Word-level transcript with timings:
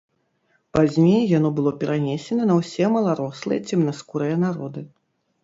Пазней 0.77 1.21
яно 1.37 1.51
было 1.59 1.73
перанесена 1.83 2.43
на 2.53 2.57
ўсе 2.61 2.85
маларослыя 2.95 3.59
цемнаскурыя 3.75 4.35
народы. 4.47 4.87